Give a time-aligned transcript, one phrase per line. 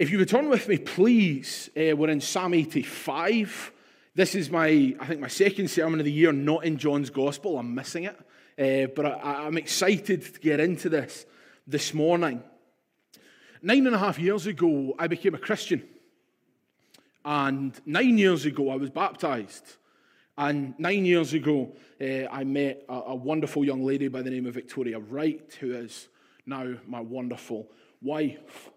[0.00, 3.70] If you would turn with me, please, uh, we're in Psalm 85.
[4.14, 7.58] This is my, I think, my second sermon of the year, not in John's Gospel.
[7.58, 8.16] I'm missing it.
[8.58, 11.26] Uh, but I, I'm excited to get into this
[11.66, 12.42] this morning.
[13.60, 15.86] Nine and a half years ago, I became a Christian.
[17.22, 19.76] And nine years ago, I was baptized.
[20.38, 24.46] And nine years ago, uh, I met a, a, wonderful young lady by the name
[24.46, 26.08] of Victoria Wright, who is
[26.46, 27.68] now my wonderful
[28.00, 28.70] wife.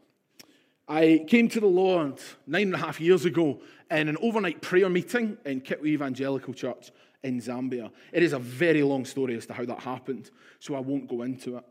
[0.88, 4.90] I came to the Lord nine and a half years ago in an overnight prayer
[4.90, 6.92] meeting in Kitwe Evangelical Church
[7.24, 7.90] in Zambia.
[8.12, 11.22] It is a very long story as to how that happened, so I won't go
[11.22, 11.64] into it.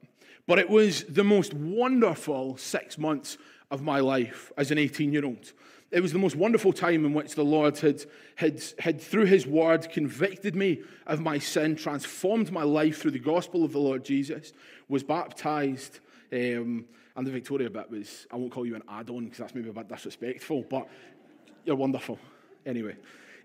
[0.46, 3.36] But it was the most wonderful six months
[3.70, 5.52] of my life as an 18 year old.
[5.90, 8.02] It was the most wonderful time in which the Lord had,
[8.36, 13.18] had, had, through His word, convicted me of my sin, transformed my life through the
[13.18, 14.54] gospel of the Lord Jesus,
[14.88, 16.00] was baptized.
[16.32, 19.54] Um, and the Victoria bit was, I won't call you an add on because that's
[19.54, 20.88] maybe a bit disrespectful, but
[21.64, 22.18] you're wonderful.
[22.64, 22.96] Anyway.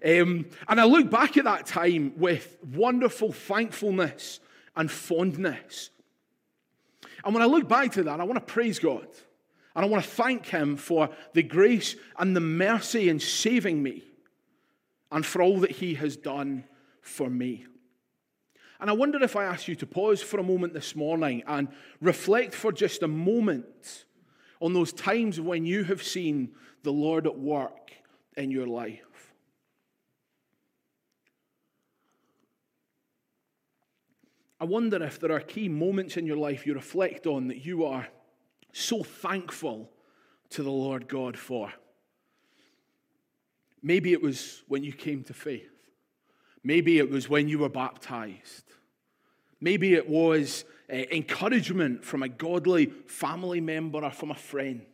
[0.06, 4.40] Um, and I look back at that time with wonderful thankfulness
[4.76, 5.90] and fondness.
[7.26, 9.08] And when I look back to that, I want to praise God.
[9.76, 14.04] And I want to thank Him for the grace and the mercy in saving me
[15.12, 16.64] and for all that He has done
[17.02, 17.66] for me.
[18.80, 21.68] And I wonder if I ask you to pause for a moment this morning and
[22.00, 24.06] reflect for just a moment
[24.62, 26.52] on those times when you have seen
[26.84, 27.92] the Lord at work
[28.36, 29.34] in your life.
[34.60, 37.86] I wonder if there are key moments in your life you reflect on that you
[37.86, 38.08] are
[38.74, 39.92] so thankful
[40.50, 41.72] to the Lord God for.
[43.84, 45.70] Maybe it was when you came to faith.
[46.64, 48.67] Maybe it was when you were baptized.
[49.60, 54.86] Maybe it was uh, encouragement from a godly family member or from a friend.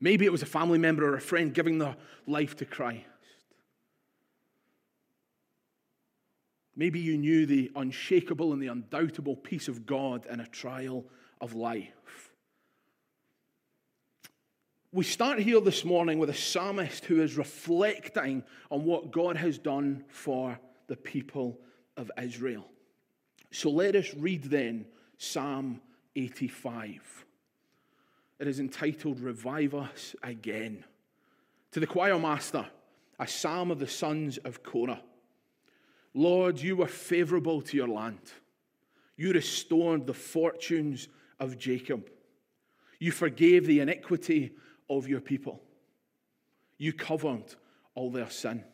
[0.00, 3.04] Maybe it was a family member or a friend giving their life to Christ.
[6.76, 11.04] Maybe you knew the unshakable and the undoubtable peace of God in a trial
[11.40, 12.30] of life.
[14.92, 19.58] We start here this morning with a psalmist who is reflecting on what God has
[19.58, 21.58] done for the people
[21.96, 22.64] of Israel.
[23.50, 24.86] So let us read then
[25.16, 25.80] Psalm
[26.16, 27.24] 85.
[28.38, 30.84] It is entitled Revive Us Again.
[31.72, 32.66] To the choir master,
[33.18, 35.02] a psalm of the sons of Korah.
[36.14, 38.32] Lord, you were favorable to your land.
[39.16, 41.08] You restored the fortunes
[41.40, 42.10] of Jacob.
[42.98, 44.52] You forgave the iniquity
[44.88, 45.60] of your people.
[46.78, 47.54] You covered
[47.94, 48.64] all their sin.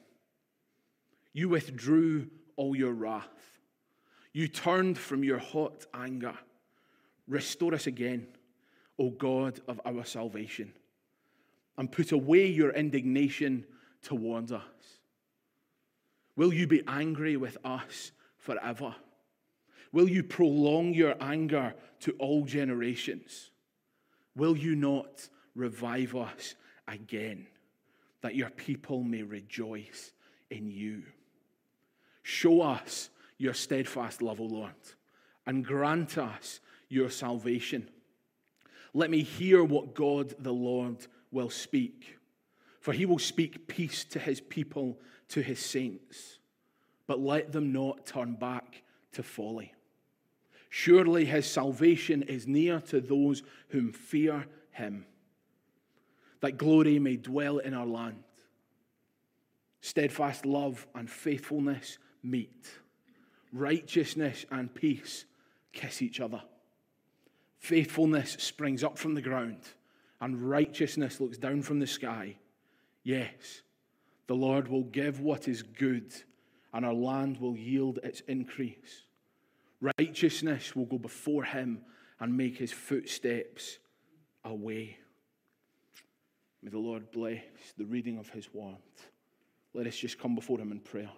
[1.32, 3.53] You withdrew all your wrath.
[4.34, 6.34] You turned from your hot anger.
[7.26, 8.26] Restore us again,
[8.98, 10.74] O God of our salvation,
[11.78, 13.64] and put away your indignation
[14.02, 14.60] towards us.
[16.36, 18.94] Will you be angry with us forever?
[19.92, 23.50] Will you prolong your anger to all generations?
[24.36, 26.56] Will you not revive us
[26.88, 27.46] again,
[28.20, 30.12] that your people may rejoice
[30.50, 31.02] in you.
[32.22, 34.72] Show us your steadfast love, O Lord,
[35.46, 37.88] and grant us your salvation.
[38.92, 42.18] Let me hear what God the Lord will speak,
[42.80, 46.38] for he will speak peace to his people, to his saints,
[47.06, 49.72] but let them not turn back to folly.
[50.70, 55.06] Surely his salvation is near to those whom fear him
[56.44, 58.22] that glory may dwell in our land.
[59.80, 62.68] Steadfast love and faithfulness meet.
[63.54, 65.26] Righteousness and peace
[65.72, 66.42] kiss each other.
[67.60, 69.60] Faithfulness springs up from the ground,
[70.20, 72.36] and righteousness looks down from the sky.
[73.04, 73.62] Yes,
[74.26, 76.12] the Lord will give what is good,
[76.72, 79.04] and our land will yield its increase.
[79.98, 81.82] Righteousness will go before him
[82.18, 83.78] and make his footsteps
[84.44, 84.98] a way.
[86.60, 87.40] May the Lord bless
[87.78, 88.76] the reading of his word.
[89.74, 91.10] Let us just come before him in prayer.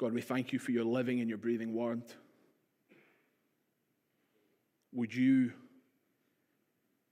[0.00, 2.00] God, we thank you for your living and your breathing word.
[4.94, 5.52] Would you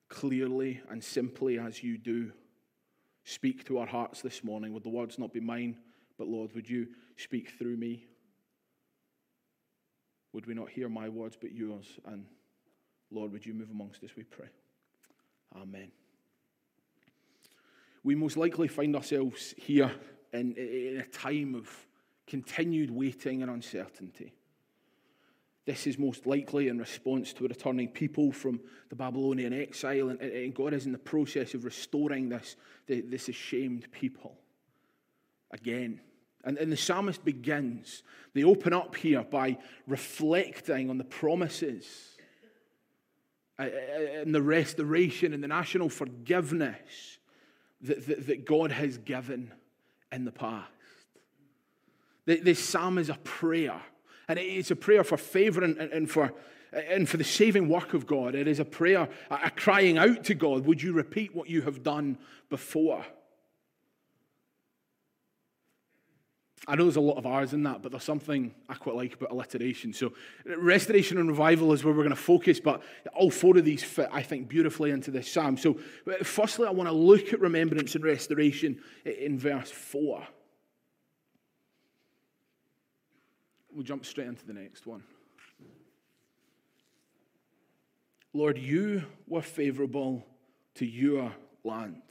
[0.09, 2.33] clearly and simply as you do
[3.25, 4.73] speak to our hearts this morning?
[4.73, 5.77] Would the words not be mine,
[6.17, 6.87] but Lord, would you
[7.19, 8.07] speak through me?
[10.33, 11.85] Would we not hear my words but yours?
[12.07, 12.25] And
[13.11, 14.49] Lord, would you move amongst us, we pray.
[15.61, 15.93] Amen.
[18.03, 19.93] We most likely find ourselves here
[20.33, 21.69] in, in a time of
[22.29, 24.35] continued waiting and uncertainty.
[25.65, 30.55] This is most likely in response to returning people from the Babylonian exile, and, and
[30.55, 34.39] God is in the process of restoring this, this ashamed people
[35.51, 36.01] again.
[36.45, 38.03] And, and the psalmist begins,
[38.33, 41.87] they open up here by reflecting on the promises
[43.59, 47.19] uh, uh, and the restoration and the national forgiveness
[47.83, 49.53] that, that, that God has given
[50.13, 50.71] in the past.
[52.29, 53.81] This psalm is a prayer
[54.29, 56.35] and it's a prayer for favor and, for,
[56.73, 58.35] and for the saving work of God.
[58.35, 61.83] It is a prayer, a crying out to God, would you repeat what you have
[61.83, 62.19] done
[62.51, 63.03] before?
[66.67, 69.15] I know there's a lot of R's in that, but there's something I quite like
[69.15, 69.95] about alliteration.
[69.95, 70.13] So,
[70.45, 72.83] restoration and revival is where we're going to focus, but
[73.15, 75.57] all four of these fit, I think, beautifully into this psalm.
[75.57, 75.79] So,
[76.23, 80.27] firstly, I want to look at remembrance and restoration in verse 4.
[83.79, 85.05] We'll jump straight into the next one.
[88.33, 90.27] Lord, you were favorable
[90.75, 91.33] to your
[91.63, 92.03] land.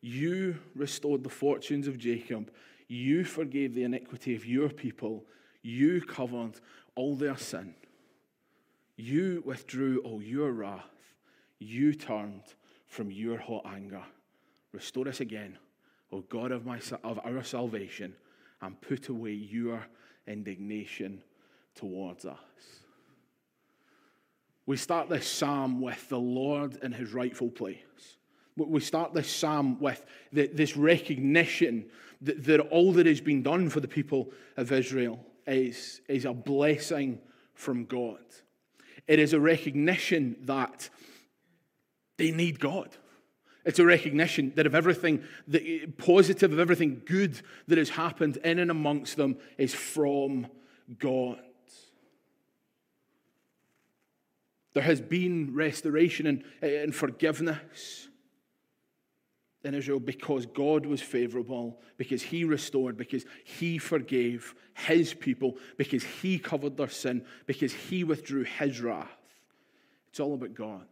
[0.00, 2.52] You restored the fortunes of Jacob.
[2.86, 5.24] You forgave the iniquity of your people.
[5.60, 6.60] You covered
[6.94, 7.74] all their sin.
[8.94, 10.84] You withdrew all your wrath.
[11.58, 12.44] You turned
[12.86, 14.04] from your hot anger.
[14.70, 15.58] Restore us again,
[16.12, 18.14] O God of, my, of our salvation,
[18.62, 19.84] and put away your
[20.26, 21.22] indignation
[21.74, 22.38] towards us.
[24.66, 27.78] We start this psalm with the Lord in his rightful place.
[28.56, 31.86] We start this psalm with the, this recognition
[32.20, 36.32] that, that all that has been done for the people of Israel is, is a
[36.32, 37.18] blessing
[37.54, 38.18] from God.
[39.08, 40.88] It is a recognition that
[42.16, 42.96] they need God.
[43.64, 48.58] It's a recognition that of everything that, positive, of everything good that has happened in
[48.58, 50.46] and amongst them is from
[50.98, 51.40] God.
[54.72, 58.08] There has been restoration and, and forgiveness
[59.62, 66.02] in Israel because God was favorable, because He restored, because He forgave His people, because
[66.02, 69.10] He covered their sin, because He withdrew His wrath.
[70.08, 70.86] It's all about God.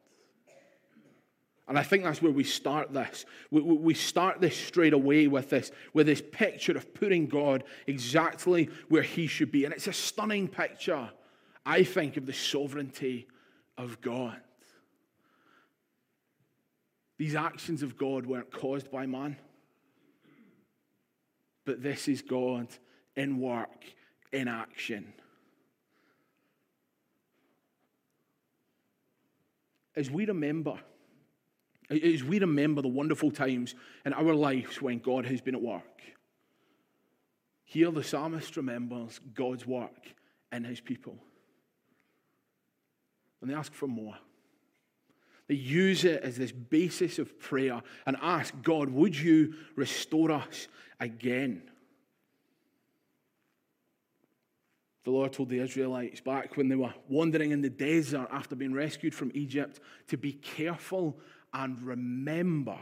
[1.69, 3.27] And I think that's where we start this.
[3.51, 8.71] We, we start this straight away with this, with this picture of putting God exactly
[8.89, 9.67] where He should be.
[9.67, 11.11] And it's a stunning picture,
[11.67, 13.29] I think, of the sovereignty
[13.77, 14.41] of God.
[17.19, 19.37] These actions of God weren't caused by man,
[21.67, 22.69] but this is God
[23.15, 23.85] in work,
[24.33, 25.13] in action.
[29.95, 30.79] As we remember,
[31.91, 33.75] as we remember the wonderful times
[34.05, 35.83] in our lives when God has been at work.
[37.65, 40.15] Here, the psalmist remembers God's work
[40.53, 41.19] in his people.
[43.41, 44.17] And they ask for more.
[45.49, 50.69] They use it as this basis of prayer and ask God, would you restore us
[51.01, 51.63] again?
[55.05, 58.75] The Lord told the Israelites back when they were wandering in the desert after being
[58.75, 61.19] rescued from Egypt to be careful
[61.53, 62.79] and remember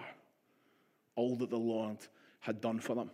[1.14, 1.98] all that the Lord
[2.40, 3.10] had done for them.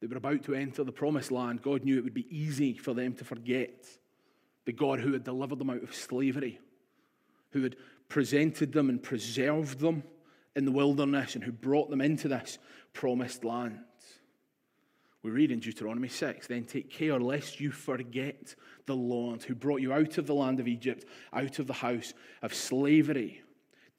[0.00, 1.62] They were about to enter the promised land.
[1.62, 3.86] God knew it would be easy for them to forget
[4.64, 6.58] the God who had delivered them out of slavery,
[7.50, 7.76] who had
[8.08, 10.02] presented them and preserved them
[10.56, 12.58] in the wilderness, and who brought them into this
[12.92, 13.78] promised land.
[15.22, 18.54] We read in Deuteronomy 6 then take care lest you forget
[18.86, 22.14] the Lord who brought you out of the land of Egypt, out of the house
[22.42, 23.42] of slavery.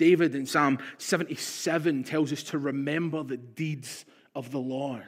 [0.02, 4.04] David in Psalm 77 tells us to remember the deeds
[4.34, 5.04] of the Lord.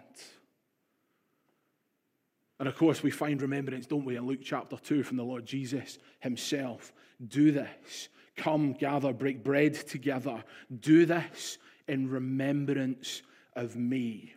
[2.60, 5.48] And of course, we find remembrance, don't we, in Luke chapter 2 from the Lord
[5.48, 6.94] Jesus himself.
[7.28, 8.10] Do this.
[8.38, 10.44] Come, gather, break bread together.
[10.80, 11.58] Do this
[11.88, 13.24] in remembrance
[13.56, 14.36] of me.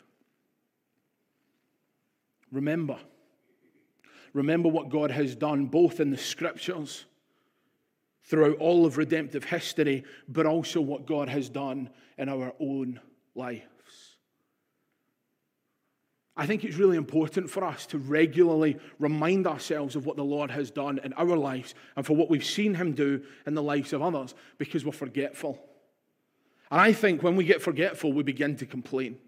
[2.51, 2.97] Remember.
[4.33, 7.05] Remember what God has done both in the scriptures
[8.27, 13.01] throughout all of redemptive history, but also what God has done in our own
[13.35, 13.63] lives.
[16.37, 20.51] I think it's really important for us to regularly remind ourselves of what the Lord
[20.51, 23.95] has done in our lives and for what we've seen Him do in the lives
[23.95, 25.59] of others because we're forgetful.
[26.71, 29.19] And I think when we get forgetful, we begin to complain.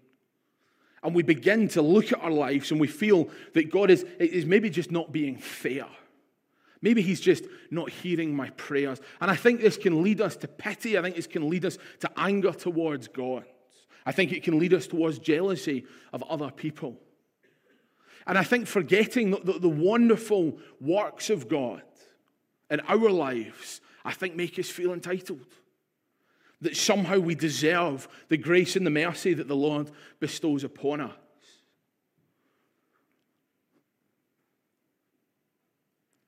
[1.01, 4.45] And we begin to look at our lives and we feel that God is, is
[4.45, 5.87] maybe just not being fair.
[6.81, 9.01] Maybe he's just not hearing my prayers.
[9.19, 10.97] And I think this can lead us to pity.
[10.97, 13.43] I think this can lead us to anger towards God.
[14.05, 16.97] I think it can lead us towards jealousy of other people.
[18.25, 21.81] And I think forgetting the, the, the wonderful works of God
[22.69, 25.47] in our lives, I think make us feel entitled.
[26.61, 31.13] That somehow we deserve the grace and the mercy that the Lord bestows upon us.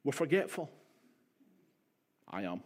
[0.03, 0.69] We're forgetful.
[2.27, 2.61] I am.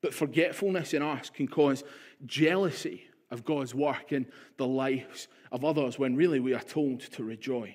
[0.00, 1.84] But forgetfulness in us can cause
[2.26, 4.26] jealousy of God's work in
[4.58, 7.74] the lives of others when really we are told to rejoice.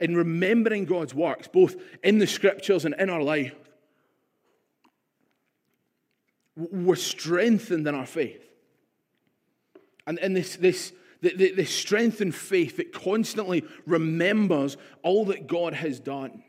[0.00, 3.54] In remembering God's works, both in the scriptures and in our life,
[6.56, 8.44] we're strengthened in our faith.
[10.06, 15.74] And in this, this, this, this strength and faith that constantly remembers all that God
[15.74, 16.42] has done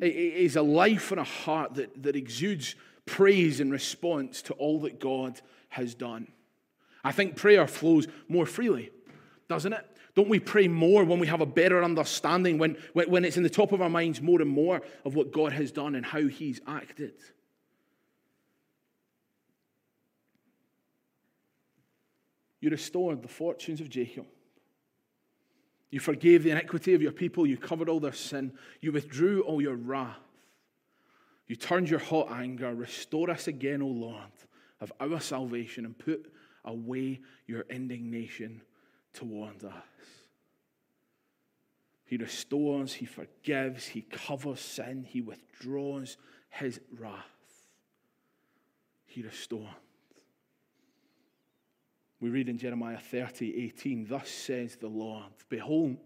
[0.00, 2.74] it is a life and a heart that, that exudes
[3.06, 6.28] praise in response to all that God has done.
[7.04, 8.90] I think prayer flows more freely,
[9.48, 9.86] doesn't it?
[10.14, 13.50] Don't we pray more when we have a better understanding, when, when it's in the
[13.50, 16.60] top of our minds more and more of what God has done and how He's
[16.66, 17.14] acted?
[22.60, 24.26] You restored the fortunes of Jacob.
[25.90, 27.46] You forgave the iniquity of your people.
[27.46, 28.52] You covered all their sin.
[28.80, 30.18] You withdrew all your wrath.
[31.48, 32.72] You turned your hot anger.
[32.72, 34.30] Restore us again, O Lord,
[34.80, 36.32] of our salvation, and put
[36.64, 38.62] away your indignation
[39.12, 39.72] toward us.
[42.04, 46.16] He restores, He forgives, He covers sin, He withdraws
[46.50, 47.24] His wrath.
[49.06, 49.66] He restores.
[52.20, 55.96] We read in Jeremiah 30, 18, Thus says the Lord, Behold,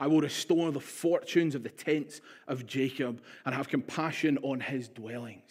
[0.00, 4.88] I will restore the fortunes of the tents of Jacob and have compassion on his
[4.88, 5.50] dwellings.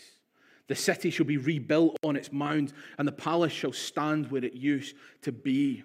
[0.67, 4.53] The city shall be rebuilt on its mound, and the palace shall stand where it
[4.53, 5.83] used to be.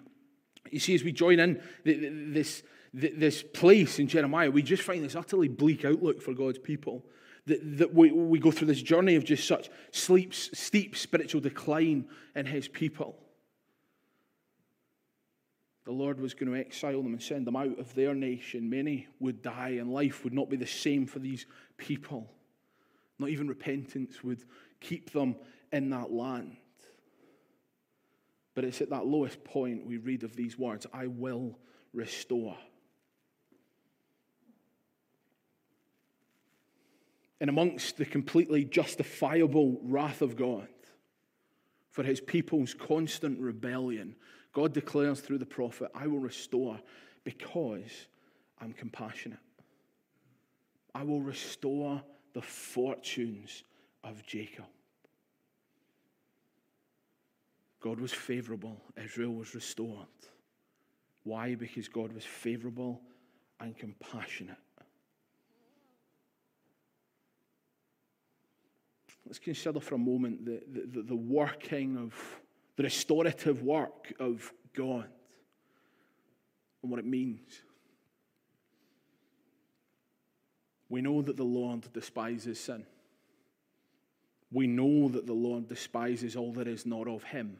[0.69, 5.15] You see, as we join in this, this place in Jeremiah, we just find this
[5.15, 7.05] utterly bleak outlook for God's people.
[7.45, 12.05] That, that we, we go through this journey of just such steep, steep spiritual decline
[12.35, 13.17] in his people
[15.85, 18.69] the Lord was going to exile them and send them out of their nation.
[18.69, 21.45] Many would die, and life would not be the same for these
[21.77, 22.31] people.
[23.19, 24.43] Not even repentance would
[24.79, 25.35] keep them
[25.71, 26.55] in that land.
[28.55, 31.57] But it's at that lowest point we read of these words I will
[31.93, 32.55] restore.
[37.41, 40.67] And amongst the completely justifiable wrath of God
[41.91, 44.15] for his people's constant rebellion,
[44.53, 46.79] God declares through the prophet, I will restore
[47.23, 48.07] because
[48.61, 49.39] I'm compassionate.
[50.93, 52.01] I will restore
[52.33, 53.63] the fortunes
[54.03, 54.65] of Jacob.
[57.81, 60.07] God was favorable, Israel was restored.
[61.23, 61.55] Why?
[61.55, 63.01] Because God was favorable
[63.59, 64.57] and compassionate.
[69.25, 72.13] Let's consider for a moment the, the, the working of
[72.75, 75.07] the restorative work of God
[76.81, 77.61] and what it means.
[80.89, 82.85] We know that the Lord despises sin.
[84.51, 87.57] We know that the Lord despises all that is not of Him.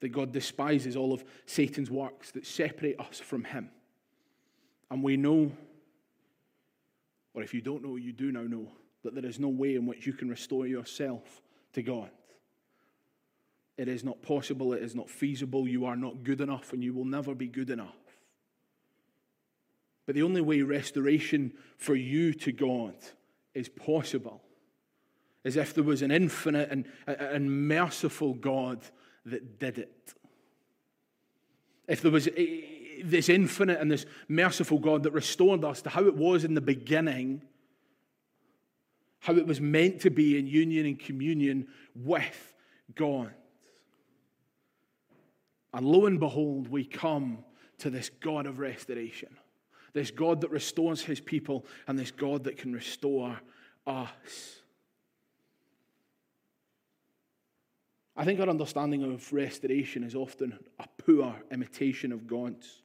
[0.00, 3.70] That God despises all of Satan's works that separate us from Him.
[4.90, 5.52] And we know,
[7.32, 8.68] or if you don't know, you do now know,
[9.04, 11.40] that there is no way in which you can restore yourself
[11.72, 12.10] to God.
[13.78, 16.92] It is not possible, it is not feasible, you are not good enough, and you
[16.92, 17.96] will never be good enough.
[20.06, 22.94] But the only way restoration for you to God
[23.54, 24.42] is possible
[25.44, 28.80] is if there was an infinite and, and merciful God
[29.26, 30.14] that did it.
[31.88, 32.60] If there was eh,
[33.02, 36.60] this infinite and this merciful God that restored us to how it was in the
[36.60, 37.42] beginning,
[39.20, 42.54] how it was meant to be in union and communion with
[42.94, 43.32] God.
[45.74, 47.44] And lo and behold, we come
[47.78, 49.36] to this God of restoration,
[49.92, 53.40] this God that restores his people, and this God that can restore
[53.86, 54.62] us.
[58.14, 62.82] I think our understanding of restoration is often a poor imitation of God's.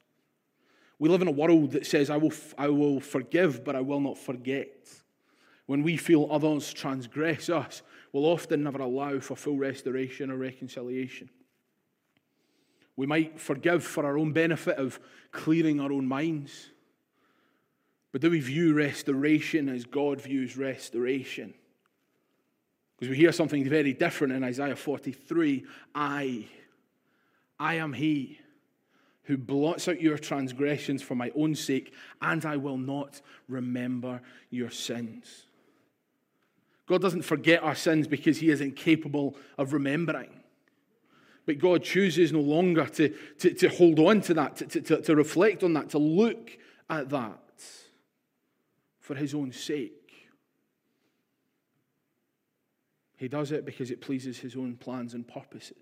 [1.00, 4.00] We live in a world that says, I will, I will forgive, but I will
[4.00, 4.90] not forget.
[5.66, 7.82] When we feel others transgress us,
[8.14, 11.30] we'll often never allow for full restoration or reconciliation.
[12.98, 15.00] We might forgive for our own benefit of
[15.32, 16.72] clearing our own minds.
[18.12, 21.54] But do we view restoration as God views restoration?
[22.98, 25.64] Because we hear something very different in Isaiah 43
[25.94, 26.48] I,
[27.60, 28.40] I am He
[29.28, 34.72] who blots out your transgressions for my own sake, and I will not remember your
[34.72, 35.48] sins.
[36.88, 40.30] God doesn't forget our sins because he is incapable of remembering.
[41.48, 43.08] But God chooses no longer to,
[43.40, 46.52] to, to hold on to that, to, to, to reflect on that, to look
[46.90, 47.40] at that
[49.00, 49.94] for his own sake.
[53.16, 55.78] He does it because it pleases his own plans and purposes.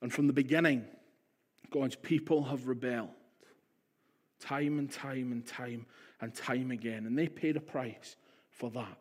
[0.00, 0.86] And from the beginning,
[1.70, 3.10] God's people have rebelled
[4.40, 5.84] time and time and time
[6.22, 7.04] and time again.
[7.04, 8.16] And they paid a price
[8.48, 8.98] for that.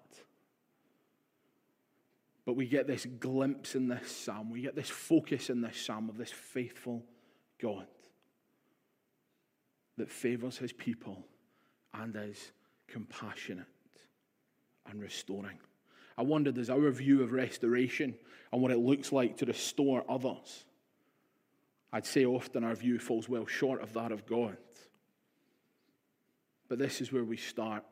[2.50, 6.10] But we get this glimpse in this psalm, we get this focus in this psalm
[6.10, 7.06] of this faithful
[7.62, 7.86] God
[9.98, 11.27] that favors his people
[11.94, 12.51] and is
[12.88, 13.68] compassionate
[14.89, 15.60] and restoring.
[16.18, 18.15] I wonder, does our view of restoration
[18.51, 20.65] and what it looks like to restore others?
[21.94, 24.58] I'd say often our view falls well short of that of God.
[26.68, 27.84] But this is where we start.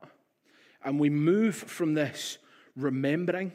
[0.84, 2.40] And we move from this
[2.76, 3.52] remembering,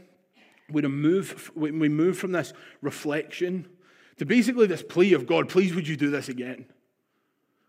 [0.71, 3.69] we move, we move from this reflection
[4.19, 6.67] to basically this plea of God, please would you do this again?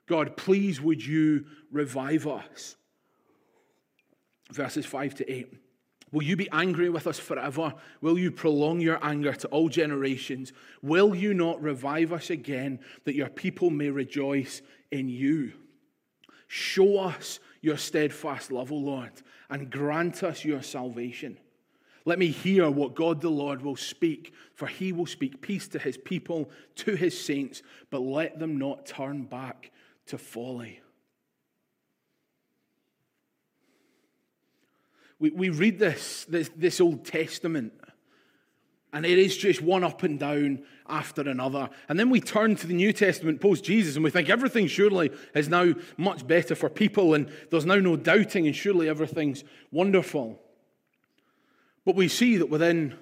[0.06, 2.76] God, please would you revive us?
[4.52, 5.54] Verses 5 to 8.
[6.12, 7.74] Will you be angry with us forever?
[8.02, 10.54] Will you prolong your anger to all generations?
[10.84, 15.54] Will you not revive us again that your people may rejoice in you?
[16.48, 19.12] Show us your steadfast love, O Lord,
[19.50, 21.40] and grant us your salvation.
[22.06, 25.80] Let me hear what God the Lord will speak, for he will speak peace to
[25.80, 29.72] his people, to his saints, but let them not turn back
[30.08, 30.82] to folly.
[35.20, 37.72] We, we read this, this, this Old Testament,
[38.92, 41.70] and it is just one up and down after another.
[41.88, 45.12] And then we turn to the New Testament post Jesus, and we think everything surely
[45.34, 50.43] is now much better for people, and there's now no doubting, and surely everything's wonderful.
[51.86, 52.98] But we see that within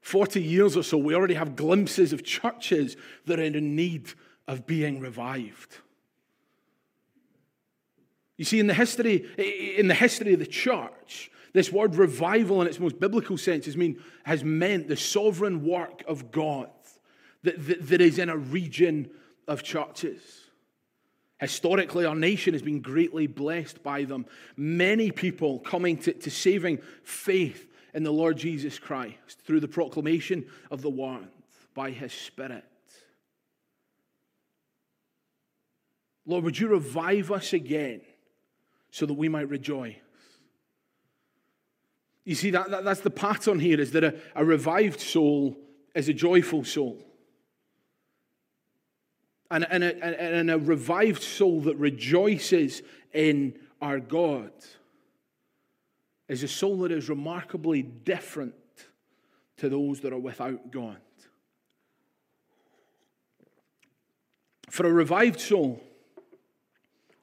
[0.00, 4.10] 40 years or so, we already have glimpses of churches that are in need
[4.46, 5.78] of being revived.
[8.36, 9.26] You see, in the history,
[9.78, 13.76] in the history of the church, this word revival, in its most biblical sense, has,
[13.76, 16.68] mean, has meant the sovereign work of God
[17.44, 19.08] that, that, that is in a region
[19.46, 20.20] of churches.
[21.38, 24.26] Historically, our nation has been greatly blessed by them.
[24.56, 30.44] Many people coming to, to saving faith in the Lord Jesus Christ through the proclamation
[30.70, 31.28] of the word
[31.74, 32.64] by his Spirit.
[36.26, 38.00] Lord, would you revive us again
[38.90, 39.96] so that we might rejoice?
[42.24, 45.56] You see, that, that that's the pattern here is that a, a revived soul
[45.94, 47.04] is a joyful soul.
[49.50, 54.50] And, and, a, and a revived soul that rejoices in our God
[56.28, 58.54] is a soul that is remarkably different
[59.58, 60.98] to those that are without God.
[64.70, 65.82] For a revived soul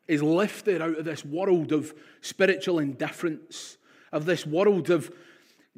[0.08, 3.78] is lifted out of this world of spiritual indifference
[4.12, 5.12] of this world of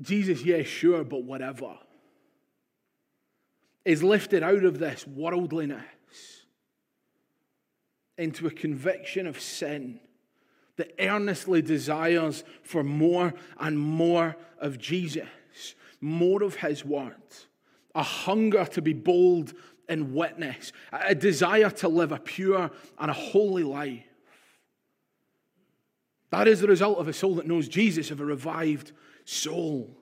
[0.02, 1.78] Jesus, yes, yeah, sure, but whatever,
[3.86, 5.84] is lifted out of this worldliness
[8.18, 10.00] into a conviction of sin
[10.78, 15.28] that earnestly desires for more and more of Jesus,
[16.02, 17.14] more of His word,
[17.94, 19.54] a hunger to be bold
[19.88, 24.04] in witness, a desire to live a pure and a holy life.
[26.32, 28.92] That is the result of a soul that knows Jesus, of a revived
[29.26, 29.96] soul.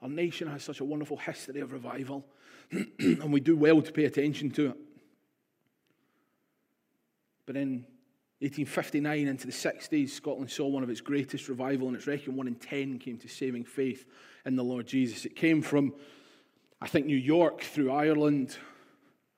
[0.00, 2.26] Our nation has such a wonderful history of revival,
[2.72, 4.76] and we do well to pay attention to it.
[7.52, 7.84] But in
[8.38, 12.46] 1859 into the 60s, Scotland saw one of its greatest revival, and it's reckoned one
[12.46, 14.06] in 10 came to saving faith
[14.46, 15.26] in the Lord Jesus.
[15.26, 15.92] It came from,
[16.80, 18.56] I think, New York through Ireland,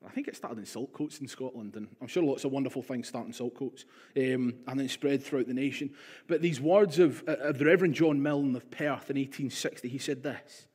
[0.06, 3.08] I think it started in Saltcoats in Scotland, and I'm sure lots of wonderful things
[3.08, 3.84] start in Saltcoats
[4.16, 5.90] um, and then spread throughout the nation.
[6.28, 10.22] But these words of, of the Reverend John Milne of Perth in 1860, he said
[10.22, 10.68] this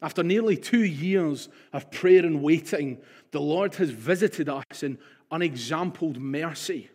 [0.00, 2.98] After nearly two years of prayer and waiting,
[3.32, 4.98] the Lord has visited us in
[5.30, 6.90] unexampled mercy.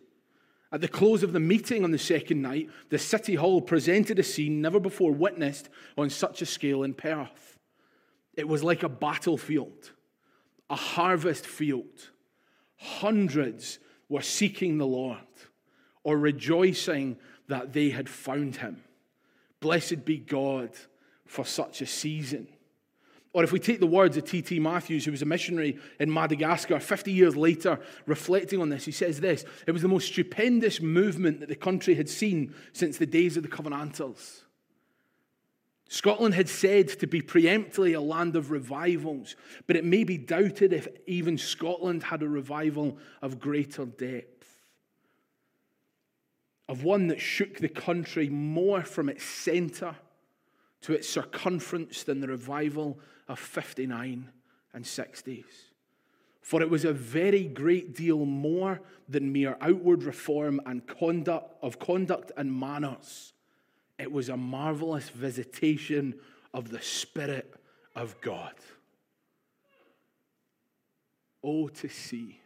[0.72, 4.24] At the close of the meeting on the second night, the City Hall presented a
[4.24, 7.58] scene never before witnessed on such a scale in Perth.
[8.34, 9.92] It was like a battlefield
[10.70, 12.10] a harvest field.
[12.76, 15.18] Hundreds were seeking the Lord
[16.02, 17.16] or rejoicing
[17.48, 18.82] that they had found him.
[19.60, 20.70] Blessed be God
[21.26, 22.48] for such a season.
[23.34, 24.60] Or if we take the words of T.T.
[24.60, 29.20] Matthews, who was a missionary in Madagascar 50 years later, reflecting on this, he says
[29.20, 33.36] this It was the most stupendous movement that the country had seen since the days
[33.36, 34.42] of the Covenanters.
[35.88, 39.34] Scotland had said to be preemptively a land of revivals,
[39.66, 44.30] but it may be doubted if even Scotland had a revival of greater depth.
[46.68, 49.96] Of one that shook the country more from its centre
[50.82, 54.30] to its circumference than the revival of 59
[54.72, 55.44] and 60s.
[56.40, 61.78] For it was a very great deal more than mere outward reform and conduct of
[61.78, 63.32] conduct and manners.
[63.98, 66.14] It was a marvelous visitation
[66.52, 67.54] of the Spirit
[67.96, 68.52] of God.
[71.42, 72.40] Oh, to see,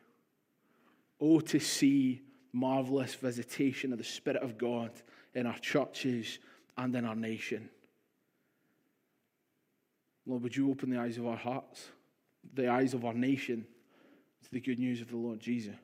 [1.20, 4.90] oh, to see marvelous visitation of the Spirit of God
[5.34, 6.38] in our churches
[6.76, 7.68] and in our nation.
[10.28, 11.88] Lord, would you open the eyes of our hearts,
[12.52, 13.66] the eyes of our nation,
[14.44, 15.74] to the good news of the Lord Jesus?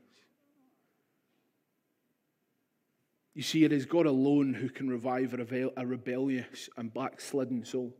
[3.33, 7.95] You see, it is God alone who can revive a rebellious and backslidden soul.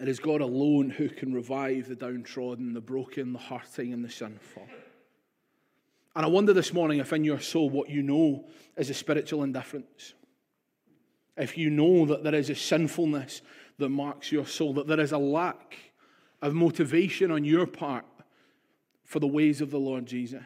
[0.00, 4.10] It is God alone who can revive the downtrodden, the broken, the hurting, and the
[4.10, 4.66] sinful.
[6.16, 9.42] And I wonder this morning if in your soul what you know is a spiritual
[9.42, 10.14] indifference
[11.36, 13.42] if you know that there is a sinfulness
[13.78, 15.76] that marks your soul, that there is a lack
[16.40, 18.04] of motivation on your part
[19.04, 20.42] for the ways of the Lord Jesus.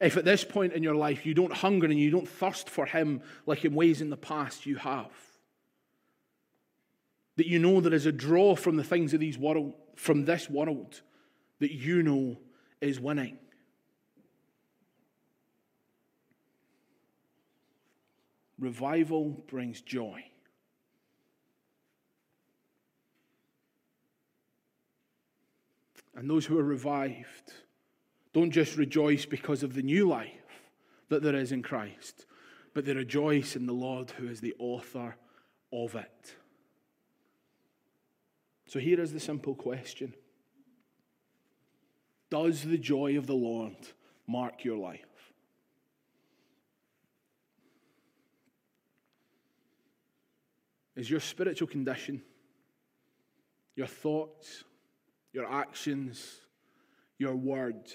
[0.00, 2.86] If at this point in your life you don't hunger and you don't thirst for
[2.86, 5.12] Him like in ways in the past you have,
[7.36, 10.50] that you know there is a draw from the things of these world, from this
[10.50, 11.00] world
[11.60, 12.36] that you know
[12.80, 13.38] is winning.
[18.62, 20.24] Revival brings joy.
[26.14, 27.54] And those who are revived
[28.32, 30.30] don't just rejoice because of the new life
[31.08, 32.26] that there is in Christ,
[32.72, 35.16] but they rejoice in the Lord who is the author
[35.72, 36.36] of it.
[38.68, 40.14] So here is the simple question
[42.30, 43.74] Does the joy of the Lord
[44.28, 45.11] mark your life?
[50.96, 52.22] Is your spiritual condition,
[53.76, 54.64] your thoughts,
[55.32, 56.40] your actions,
[57.18, 57.94] your words.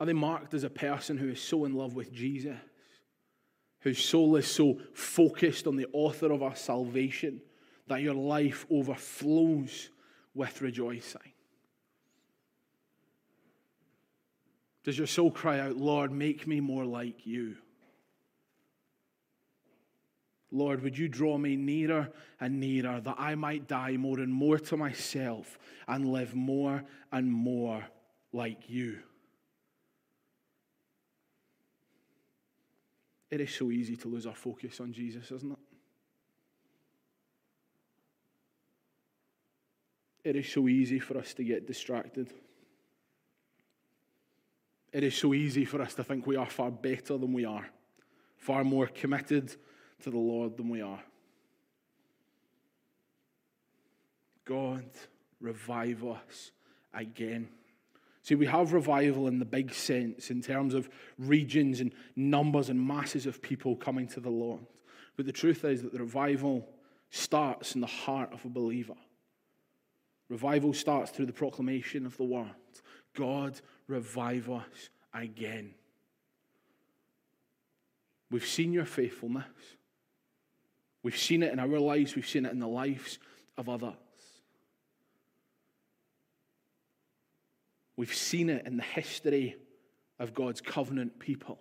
[0.00, 2.56] Are they marked as a person who is so in love with Jesus,
[3.80, 7.40] whose soul is so focused on the author of our salvation
[7.88, 9.90] that your life overflows
[10.34, 11.32] with rejoicing?
[14.84, 17.56] Does your soul cry out, Lord, make me more like you?
[20.56, 22.08] Lord, would you draw me nearer
[22.40, 27.30] and nearer that I might die more and more to myself and live more and
[27.30, 27.84] more
[28.32, 28.98] like you?
[33.30, 35.58] It is so easy to lose our focus on Jesus, isn't it?
[40.24, 42.32] It is so easy for us to get distracted.
[44.92, 47.68] It is so easy for us to think we are far better than we are,
[48.38, 49.54] far more committed
[50.02, 51.02] to the Lord than we are.
[54.44, 54.84] God,
[55.40, 56.52] revive us
[56.94, 57.48] again.
[58.22, 62.80] See, we have revival in the big sense in terms of regions and numbers and
[62.80, 64.66] masses of people coming to the Lord.
[65.16, 66.68] But the truth is that the revival
[67.10, 68.96] starts in the heart of a believer.
[70.28, 72.50] Revival starts through the proclamation of the word
[73.14, 75.72] God, revive us again.
[78.30, 79.46] We've seen your faithfulness.
[81.06, 83.20] We've seen it in our lives, we've seen it in the lives
[83.56, 83.94] of others.
[87.96, 89.54] We've seen it in the history
[90.18, 91.60] of God's covenant people.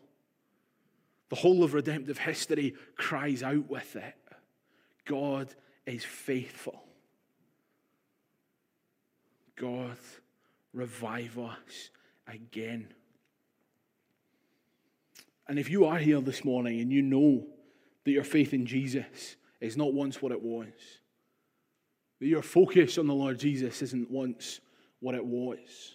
[1.30, 4.16] The whole of redemptive history cries out with it
[5.06, 5.54] God
[5.86, 6.84] is faithful.
[9.58, 10.00] God,
[10.74, 11.92] revive us
[12.28, 12.88] again.
[15.48, 17.46] And if you are here this morning and you know
[18.06, 20.72] that your faith in Jesus is not once what it was.
[22.20, 24.62] That your focus on the Lord Jesus isn't once
[25.00, 25.94] what it was.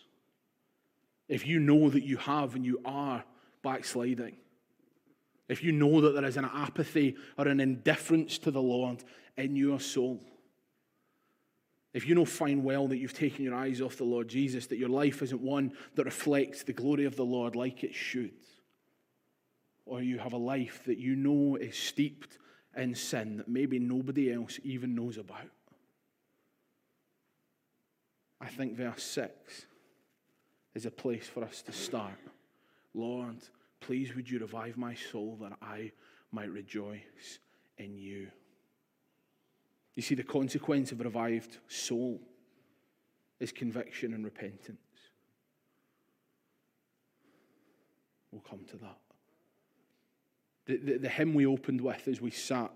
[1.29, 3.25] If you know that you have and you are
[3.63, 4.37] backsliding,
[5.49, 9.03] if you know that there is an apathy or an indifference to the Lord
[9.37, 10.21] in your soul,
[11.93, 14.79] if you know fine well that you've taken your eyes off the Lord Jesus, that
[14.79, 18.33] your life isn't one that reflects the glory of the Lord like it should,
[19.91, 22.39] or you have a life that you know is steeped
[22.77, 25.51] in sin that maybe nobody else even knows about.
[28.41, 29.67] I think verse 6
[30.77, 32.21] is a place for us to start.
[32.95, 33.39] Lord,
[33.81, 35.91] please would you revive my soul that I
[36.31, 37.41] might rejoice
[37.77, 38.29] in you.
[39.97, 42.21] You see, the consequence of a revived soul
[43.41, 44.79] is conviction and repentance.
[48.31, 49.10] We'll come to that.
[50.71, 52.71] The, the, hymn we opened with as we sat,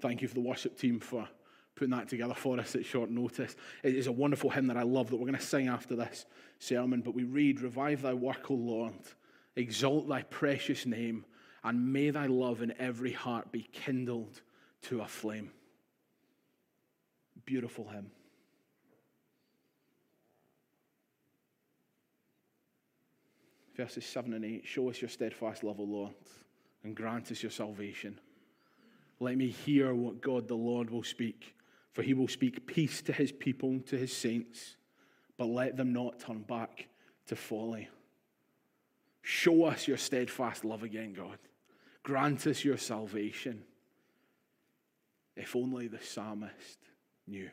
[0.00, 1.28] thank you for the worship team for
[1.74, 3.54] putting that together for us at short notice.
[3.82, 6.24] It is a wonderful hymn that I love that we're going to sing after this
[6.58, 7.02] sermon.
[7.02, 8.94] But we read, Revive thy work, O Lord,
[9.56, 11.26] exalt thy precious name,
[11.62, 14.40] and may thy love in every heart be kindled
[14.82, 15.50] to a flame.
[17.44, 18.10] Beautiful hymn.
[23.76, 26.14] Verses 7 and 8 Show us your steadfast love, O Lord,
[26.84, 28.20] and grant us your salvation.
[29.18, 31.54] Let me hear what God the Lord will speak,
[31.92, 34.76] for he will speak peace to his people, to his saints,
[35.36, 36.88] but let them not turn back
[37.26, 37.88] to folly.
[39.22, 41.38] Show us your steadfast love again, God.
[42.02, 43.62] Grant us your salvation.
[45.34, 46.78] If only the psalmist
[47.26, 47.48] knew.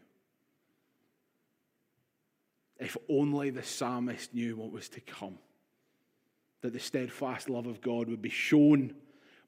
[2.77, 5.37] If only the psalmist knew what was to come.
[6.61, 8.93] That the steadfast love of God would be shown,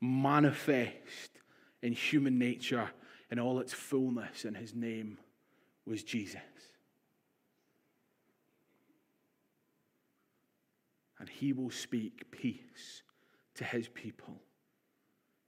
[0.04, 1.32] manifest
[1.82, 2.90] in human nature
[3.32, 5.18] in all its fullness, and his name
[5.86, 6.42] was Jesus.
[11.20, 13.04] And he will speak peace
[13.56, 14.42] to his people,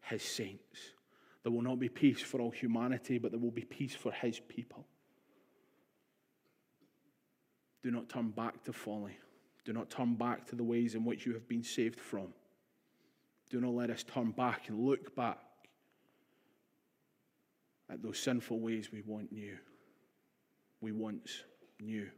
[0.01, 0.79] his saints.
[1.43, 4.39] There will not be peace for all humanity, but there will be peace for his
[4.39, 4.87] people.
[7.83, 9.17] Do not turn back to folly.
[9.65, 12.29] Do not turn back to the ways in which you have been saved from.
[13.49, 15.39] Do not let us turn back and look back
[17.89, 19.57] at those sinful ways we want new.
[20.81, 21.43] We once
[21.79, 22.09] knew.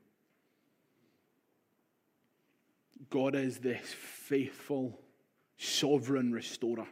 [3.10, 5.00] God is this faithful,
[5.58, 6.88] sovereign restorer.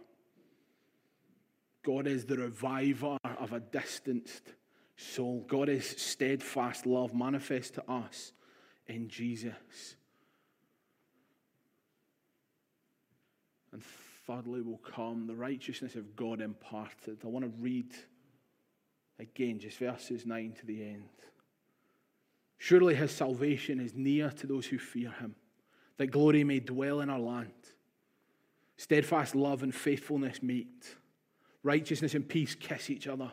[1.84, 4.54] God is the reviver of a distanced
[4.98, 5.45] soul.
[5.48, 8.34] God is steadfast love manifest to us
[8.88, 9.95] in Jesus.
[13.71, 13.84] And
[14.25, 17.19] thirdly, will come the righteousness of God imparted.
[17.23, 17.93] I want to read
[19.19, 21.09] again just verses 9 to the end.
[22.57, 25.35] Surely his salvation is near to those who fear him,
[25.97, 27.51] that glory may dwell in our land.
[28.77, 30.95] Steadfast love and faithfulness meet
[31.65, 33.31] Righteousness and peace kiss each other.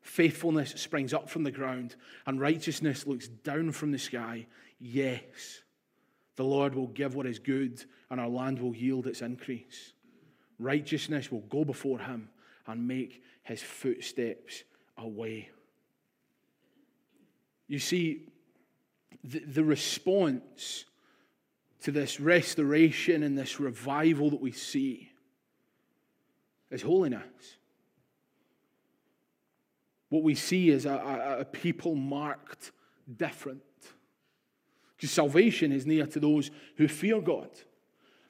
[0.00, 1.96] Faithfulness springs up from the ground,
[2.26, 4.46] and righteousness looks down from the sky.
[4.80, 5.60] Yes,
[6.36, 9.92] the Lord will give what is good, and our land will yield its increase.
[10.62, 12.28] Righteousness will go before him
[12.66, 14.62] and make his footsteps
[14.96, 15.50] a way.
[17.66, 18.28] You see,
[19.24, 20.84] the, the response
[21.82, 25.10] to this restoration and this revival that we see
[26.70, 27.56] is holiness.
[30.08, 32.70] What we see is a, a, a people marked
[33.16, 33.62] different.
[34.96, 37.50] Because salvation is near to those who fear God.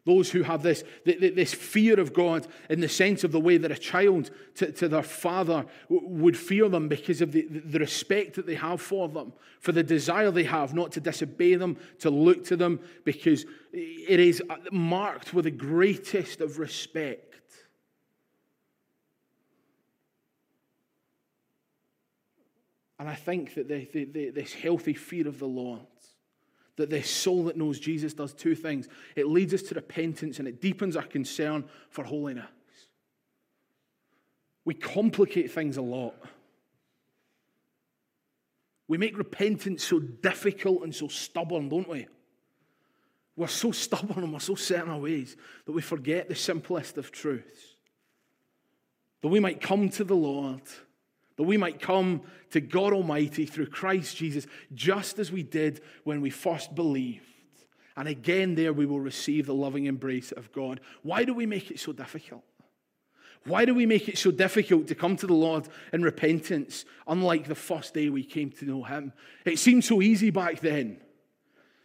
[0.04, 3.70] Those who have this, this fear of God in the sense of the way that
[3.70, 8.46] a child to, to their father would fear them because of the, the respect that
[8.46, 12.44] they have for them, for the desire they have not to disobey them, to look
[12.46, 17.28] to them, because it is uh, marked with the greatest of respect.
[22.98, 25.80] And I think that the, the, the, this healthy fear of the Lord,
[26.76, 28.88] that the soul that knows Jesus does two things.
[29.14, 32.46] It leads us to repentance and it deepens our concern for holiness.
[34.64, 36.14] We complicate things a lot.
[38.88, 42.06] We make repentance so difficult and so stubborn, don't we?
[43.36, 46.98] We're so stubborn and we're so set in our ways that we forget the simplest
[46.98, 47.76] of truths.
[49.22, 50.62] That we might come to the Lord
[51.36, 56.20] that we might come to God Almighty through Christ Jesus, just as we did when
[56.20, 57.26] we first believed.
[57.96, 60.80] And again, there we will receive the loving embrace of God.
[61.02, 62.42] Why do we make it so difficult?
[63.44, 67.48] Why do we make it so difficult to come to the Lord in repentance, unlike
[67.48, 69.12] the first day we came to know Him?
[69.44, 70.98] It seemed so easy back then.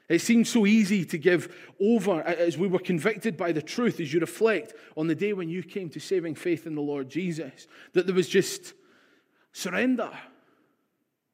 [0.07, 4.13] It seemed so easy to give over as we were convicted by the truth, as
[4.13, 7.67] you reflect on the day when you came to saving faith in the Lord Jesus,
[7.93, 8.73] that there was just
[9.58, 10.12] Surrender,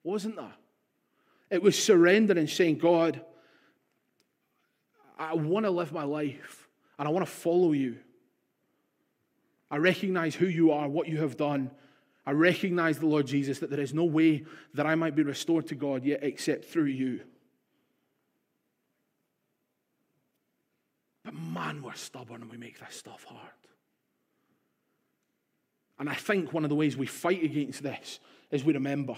[0.02, 0.54] wasn't there?
[1.50, 3.20] It was surrender and saying, God,
[5.20, 7.98] I want to live my life and I want to follow you.
[9.70, 11.70] I recognize who you are, what you have done.
[12.26, 15.68] I recognize the Lord Jesus, that there is no way that I might be restored
[15.68, 17.20] to God yet except through you.
[21.26, 23.63] But man, we're stubborn and we make this stuff hard.
[26.00, 28.20] And I think one of the ways we fight against this
[28.52, 29.16] is we remember.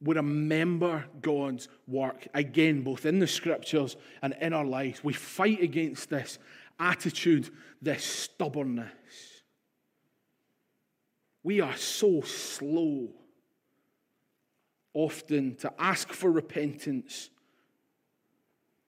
[0.00, 5.02] We remember God's work, again, both in the scriptures and in our lives.
[5.02, 6.38] We fight against this
[6.78, 7.48] attitude,
[7.80, 8.92] this stubbornness.
[11.42, 13.08] We are so slow
[14.92, 17.30] often to ask for repentance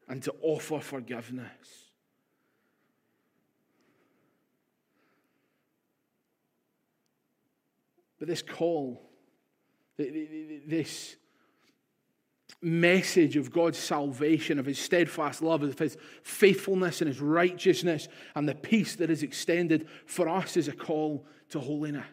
[0.08, 1.85] and to offer forgiveness.
[8.18, 9.02] But this call,
[9.98, 11.16] this
[12.62, 18.48] message of God's salvation, of his steadfast love, of his faithfulness and his righteousness, and
[18.48, 22.04] the peace that is extended for us is a call to holiness.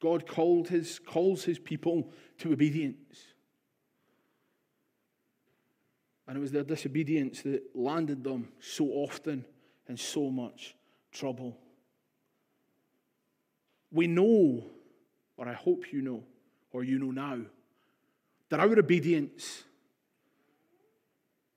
[0.00, 3.26] God called his, calls his people to obedience.
[6.26, 9.44] And it was their disobedience that landed them so often
[9.88, 10.74] in so much
[11.12, 11.58] trouble.
[13.92, 14.64] We know,
[15.36, 16.24] or I hope you know,
[16.72, 17.40] or you know now,
[18.48, 19.64] that our obedience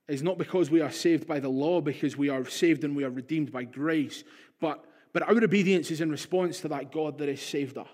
[0.08, 3.04] is not because we are saved by the law, because we are saved and we
[3.04, 4.24] are redeemed by grace,
[4.60, 7.88] but, but our obedience is in response to that God that has saved us.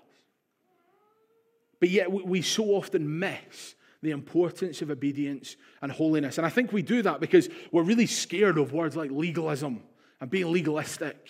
[1.80, 6.38] But yet we so often miss the importance of obedience and holiness.
[6.38, 9.82] And I think we do that because we're really scared of words like legalism
[10.20, 11.28] and being legalistic.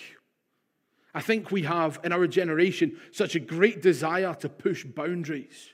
[1.14, 5.68] I think we have in our generation such a great desire to push boundaries.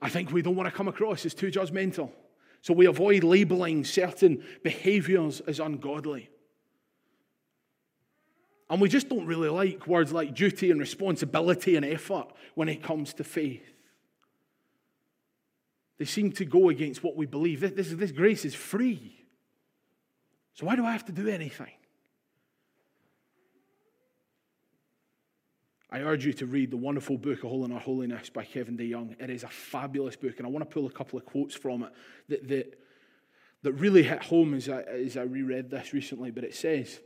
[0.00, 2.10] I think we don't want to come across as too judgmental.
[2.62, 6.30] So we avoid labeling certain behaviors as ungodly.
[8.70, 12.82] And we just don't really like words like duty and responsibility and effort when it
[12.82, 13.66] comes to faith.
[15.98, 17.60] They seem to go against what we believe.
[17.60, 19.26] This, this, this grace is free.
[20.54, 21.72] So why do I have to do anything?
[25.92, 28.76] I urge you to read the wonderful book, A Hole in Our Holiness by Kevin
[28.76, 29.20] DeYoung.
[29.20, 31.82] It is a fabulous book, and I want to pull a couple of quotes from
[31.82, 31.92] it
[32.28, 32.80] that, that,
[33.62, 36.30] that really hit home as I, as I reread this recently.
[36.30, 37.00] But it says,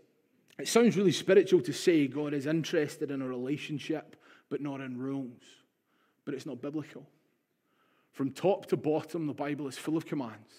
[0.59, 4.16] It sounds really spiritual to say God is interested in a relationship,
[4.51, 5.42] but not in rules.
[6.27, 7.07] But it's not biblical.
[8.12, 10.53] From top to bottom, the Bible is full of commands.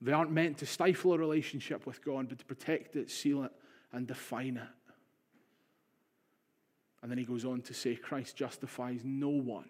[0.00, 3.52] They aren't meant to stifle a relationship with God, but to protect it, seal it,
[3.92, 4.83] and define it.
[7.04, 9.68] And then he goes on to say, Christ justifies no one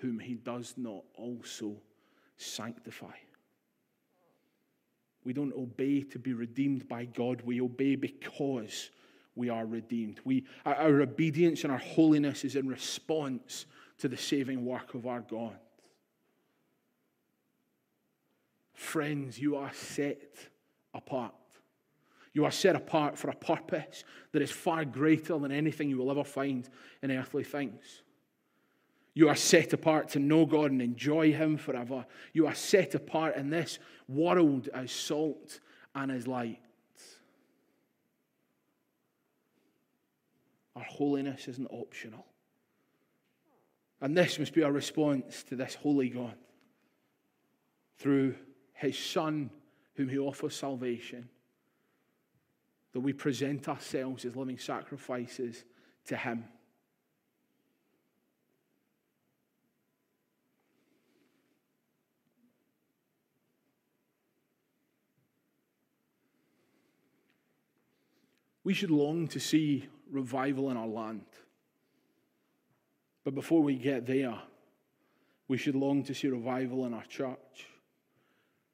[0.00, 1.76] whom he does not also
[2.38, 3.12] sanctify.
[5.24, 8.88] We don't obey to be redeemed by God, we obey because
[9.34, 10.20] we are redeemed.
[10.24, 13.66] We, our obedience and our holiness is in response
[13.98, 15.58] to the saving work of our God.
[18.72, 20.32] Friends, you are set
[20.94, 21.34] apart.
[22.38, 26.08] You are set apart for a purpose that is far greater than anything you will
[26.08, 26.68] ever find
[27.02, 28.02] in earthly things.
[29.12, 32.06] You are set apart to know God and enjoy Him forever.
[32.32, 35.58] You are set apart in this world as salt
[35.96, 36.60] and as light.
[40.76, 42.24] Our holiness isn't optional.
[44.00, 46.36] And this must be our response to this holy God
[47.98, 48.36] through
[48.74, 49.50] His Son,
[49.96, 51.28] whom He offers salvation
[52.98, 55.62] that we present ourselves as living sacrifices
[56.04, 56.42] to Him.
[68.64, 71.22] We should long to see revival in our land.
[73.22, 74.36] But before we get there,
[75.46, 77.68] we should long to see revival in our church.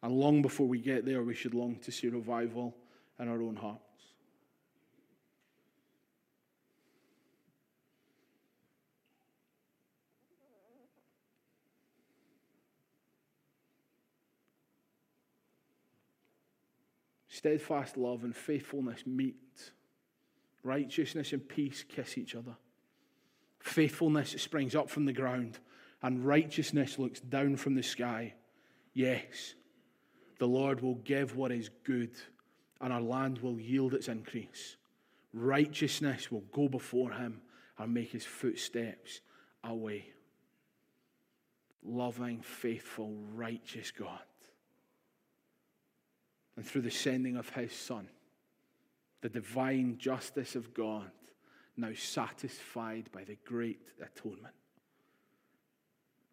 [0.02, 2.74] And long before we get there, we should long to see revival
[3.20, 3.83] in our own heart.
[17.44, 19.36] Steadfast love and faithfulness meet.
[20.62, 22.56] Righteousness and peace kiss each other.
[23.60, 25.58] Faithfulness springs up from the ground,
[26.00, 28.32] and righteousness looks down from the sky.
[28.94, 29.56] Yes,
[30.38, 32.12] the Lord will give what is good,
[32.80, 34.76] and our land will yield its increase.
[35.34, 37.42] Righteousness will go before him
[37.76, 39.20] and make his footsteps
[39.62, 40.06] a way.
[41.82, 44.22] loving, faithful, righteous God.
[46.56, 48.08] And through the sending of his Son,
[49.20, 51.10] the divine justice of God,
[51.76, 54.54] now satisfied by the great atonement.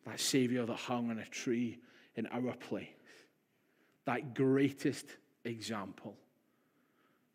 [0.05, 1.79] That Savior that hung on a tree
[2.15, 2.87] in our place,
[4.05, 5.05] that greatest
[5.45, 6.15] example.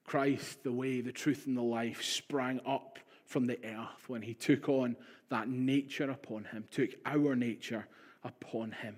[0.05, 4.35] Christ, the way, the truth, and the life, sprang up from the earth when he
[4.35, 4.97] took on
[5.31, 7.87] that nature upon him, took our nature
[8.23, 8.97] upon him.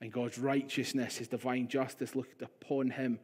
[0.00, 3.18] And God's righteousness, his divine justice, looked upon him,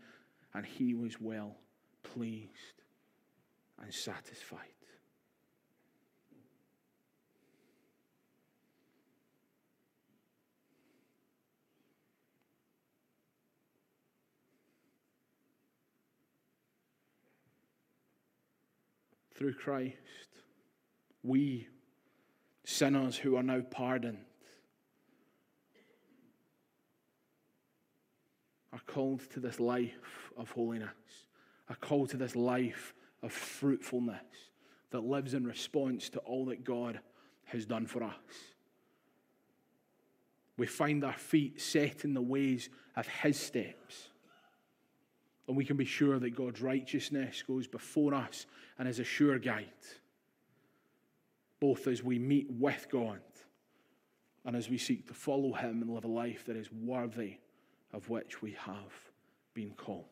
[0.55, 1.57] and he was well
[2.03, 2.83] pleased
[3.83, 4.59] and satisfied.
[19.35, 19.97] Through Christ,
[21.23, 21.67] we,
[22.65, 24.19] sinners who are now pardoned,
[28.73, 30.89] are called to this life of holiness,
[31.69, 34.23] are called to this life of fruitfulness
[34.91, 37.01] that lives in response to all that God
[37.45, 38.15] has done for us.
[40.57, 44.09] We find our feet set in the ways of His steps.
[45.49, 48.47] And we can be sure that God's righteousness goes before us
[48.79, 49.67] and is a sure guide,
[51.59, 53.21] both as we meet with God
[54.45, 57.39] and as we seek to follow Him and live a life that is worthy
[57.93, 58.93] of which we have
[59.55, 60.05] been called.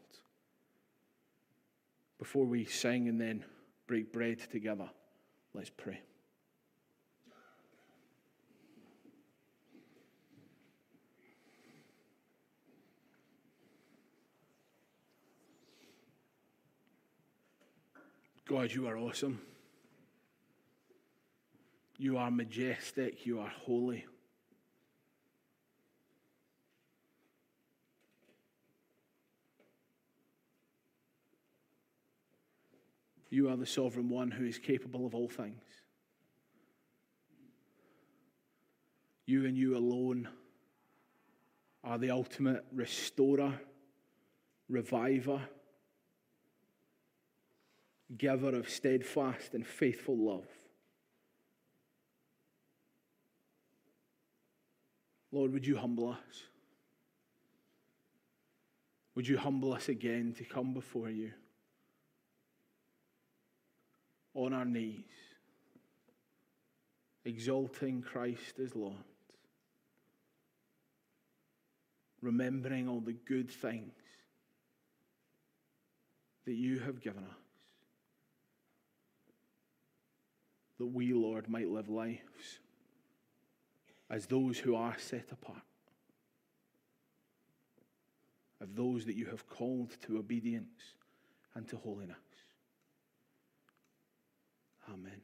[2.19, 3.45] Before we sing and then
[3.87, 4.91] break bread together,
[5.55, 6.01] let's pray.
[18.49, 19.43] God, you are awesome.
[21.99, 23.27] You are majestic.
[23.27, 24.07] You are holy.
[33.31, 35.63] You are the sovereign one who is capable of all things.
[39.27, 40.29] You and you alone
[41.85, 43.61] are the ultimate restorer,
[44.69, 45.43] reviver,
[48.17, 50.49] giver of steadfast and faithful love.
[55.31, 56.43] Lord, would you humble us?
[59.15, 61.33] Would you humble us again to come before you?
[64.39, 65.03] On our knees,
[67.25, 68.95] exalting Christ as Lord,
[72.23, 73.93] remembering all the good things
[76.47, 77.37] that you have given us,
[80.79, 82.61] that we, Lord, might live lives
[84.09, 85.59] as those who are set apart,
[88.61, 90.95] of those that you have called to obedience
[91.55, 92.17] and to holiness.
[94.91, 95.21] Amen.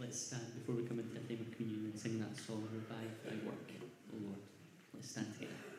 [0.00, 3.22] Let's stand before we come into the time of communion and sing that song, Revive
[3.22, 3.70] Thy Work,
[4.12, 4.38] O Lord.
[4.92, 5.69] Let's stand together.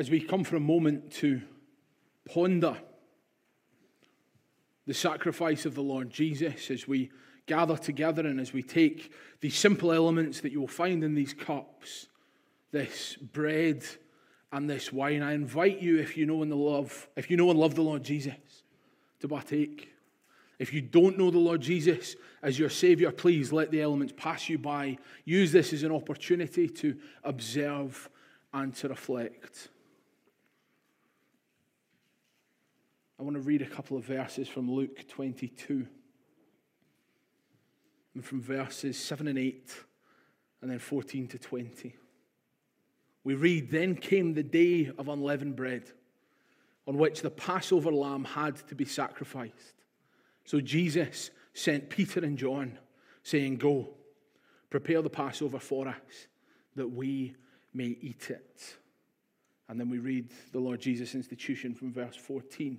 [0.00, 1.42] As we come for a moment to
[2.24, 2.74] ponder
[4.86, 7.10] the sacrifice of the Lord Jesus, as we
[7.44, 11.34] gather together and as we take these simple elements that you will find in these
[11.34, 12.06] cups,
[12.72, 13.84] this bread
[14.50, 17.60] and this wine, I invite you, if you know and love, if you know and
[17.60, 18.32] love the Lord Jesus,
[19.20, 19.92] to partake.
[20.58, 24.48] If you don't know the Lord Jesus as your Savior, please let the elements pass
[24.48, 24.96] you by.
[25.26, 28.08] Use this as an opportunity to observe
[28.54, 29.68] and to reflect.
[33.20, 35.86] I want to read a couple of verses from Luke 22,
[38.14, 39.74] and from verses 7 and 8,
[40.62, 41.94] and then 14 to 20.
[43.22, 45.82] We read, Then came the day of unleavened bread,
[46.86, 49.84] on which the Passover lamb had to be sacrificed.
[50.46, 52.78] So Jesus sent Peter and John,
[53.22, 53.90] saying, Go,
[54.70, 56.26] prepare the Passover for us,
[56.74, 57.34] that we
[57.74, 58.76] may eat it.
[59.68, 62.78] And then we read the Lord Jesus' institution from verse 14.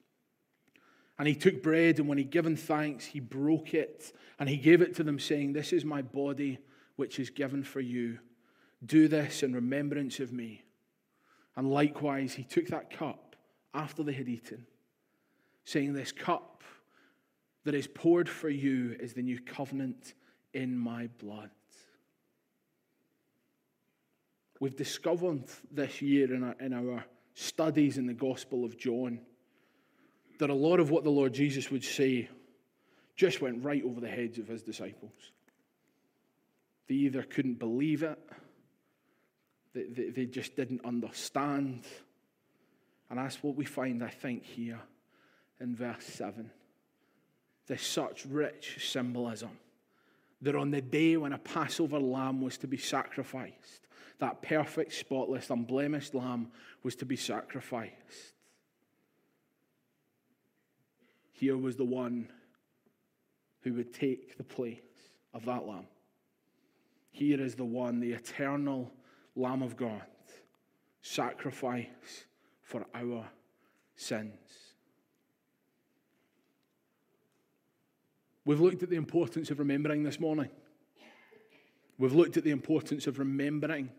[1.21, 4.81] And he took bread, and when he'd given thanks, he broke it, and he gave
[4.81, 6.57] it to them, saying, This is my body,
[6.95, 8.17] which is given for you.
[8.83, 10.63] Do this in remembrance of me.
[11.55, 13.35] And likewise, he took that cup
[13.71, 14.65] after they had eaten,
[15.63, 16.63] saying, This cup
[17.65, 20.15] that is poured for you is the new covenant
[20.55, 21.51] in my blood.
[24.59, 27.05] We've discovered this year in our, in our
[27.35, 29.19] studies in the Gospel of John
[30.41, 32.27] that a lot of what the Lord Jesus would say
[33.15, 35.13] just went right over the heads of his disciples.
[36.87, 38.17] They either couldn't believe it,
[39.75, 41.85] they, they, they just didn't understand.
[43.11, 44.79] And that's what we find, I think, here
[45.59, 46.49] in verse 7.
[47.67, 49.59] There's such rich symbolism
[50.41, 53.87] that on the day when a Passover lamb was to be sacrificed,
[54.17, 56.47] that perfect, spotless, unblemished lamb
[56.81, 58.33] was to be sacrificed.
[61.41, 62.27] Here was the one
[63.61, 64.77] who would take the place
[65.33, 65.87] of that lamb.
[67.09, 68.91] Here is the one, the eternal
[69.35, 70.03] Lamb of God,
[71.01, 72.25] sacrifice
[72.61, 73.25] for our
[73.95, 74.35] sins.
[78.45, 80.49] We've looked at the importance of remembering this morning.
[81.97, 83.89] We've looked at the importance of remembering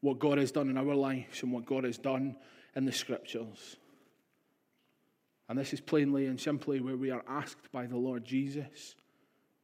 [0.00, 2.34] what God has done in our lives and what God has done
[2.74, 3.76] in the scriptures.
[5.52, 8.94] And this is plainly and simply where we are asked by the Lord Jesus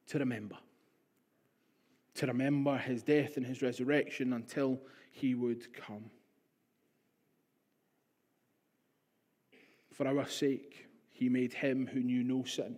[0.09, 0.57] to remember.
[2.17, 4.81] To remember his death and his resurrection until
[5.11, 6.11] he would come.
[9.95, 12.77] For our sake, he made him who knew no sin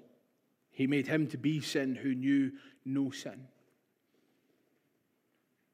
[0.80, 2.52] he made him to be sin who knew
[2.86, 3.48] no sin,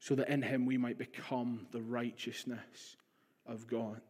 [0.01, 2.97] so that in him we might become the righteousness
[3.47, 4.01] of God.